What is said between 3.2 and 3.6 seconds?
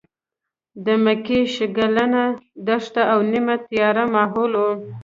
نیمه